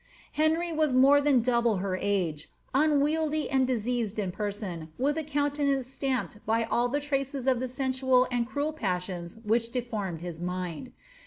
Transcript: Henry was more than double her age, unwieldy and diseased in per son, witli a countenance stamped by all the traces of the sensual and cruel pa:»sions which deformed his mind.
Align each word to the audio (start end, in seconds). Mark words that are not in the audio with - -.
Henry 0.31 0.73
was 0.73 0.95
more 0.95 1.21
than 1.21 1.41
double 1.43 1.77
her 1.77 1.95
age, 1.95 2.49
unwieldy 2.73 3.47
and 3.51 3.67
diseased 3.67 4.17
in 4.17 4.31
per 4.31 4.49
son, 4.49 4.91
witli 4.99 5.17
a 5.17 5.23
countenance 5.23 5.85
stamped 5.85 6.43
by 6.43 6.63
all 6.63 6.89
the 6.89 6.99
traces 6.99 7.45
of 7.45 7.59
the 7.59 7.67
sensual 7.67 8.27
and 8.31 8.47
cruel 8.47 8.73
pa:»sions 8.73 9.37
which 9.45 9.69
deformed 9.69 10.21
his 10.21 10.39
mind. 10.39 10.91